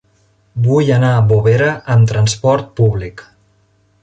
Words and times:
Vull 0.67 0.89
anar 0.95 1.11
a 1.17 1.21
Bovera 1.33 1.67
amb 1.97 2.11
trasport 2.15 2.73
públic. 2.81 3.25